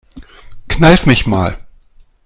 [0.67, 1.59] Kneif mich mal.